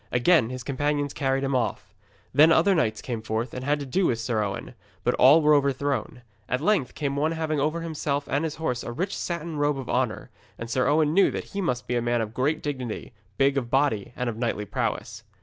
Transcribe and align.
Again 0.11 0.49
his 0.49 0.63
companions 0.63 1.13
carried 1.13 1.43
him 1.43 1.55
off. 1.55 1.93
Then 2.33 2.51
other 2.51 2.73
knights 2.73 3.03
came 3.03 3.21
forth 3.21 3.53
and 3.53 3.63
had 3.63 3.79
to 3.81 3.85
do 3.85 4.07
with 4.07 4.17
Sir 4.19 4.41
Owen, 4.43 4.73
but 5.03 5.13
all 5.13 5.43
were 5.43 5.53
overthrown. 5.53 6.23
At 6.49 6.59
length 6.59 6.95
came 6.95 7.15
one 7.15 7.33
having 7.33 7.59
over 7.59 7.81
himself 7.81 8.27
and 8.27 8.43
his 8.43 8.55
horse 8.55 8.81
a 8.81 8.91
rich 8.91 9.15
satin 9.15 9.57
robe 9.57 9.77
of 9.77 9.89
honour, 9.91 10.31
and 10.57 10.71
Sir 10.71 10.87
Owen 10.87 11.13
knew 11.13 11.29
that 11.29 11.43
he 11.53 11.61
must 11.61 11.85
be 11.85 11.95
a 11.95 12.01
man 12.01 12.19
of 12.19 12.33
great 12.33 12.63
dignity, 12.63 13.13
big 13.37 13.59
of 13.59 13.69
body 13.69 14.11
and 14.15 14.27
of 14.27 14.37
knightly 14.37 14.65
prowess. 14.65 15.21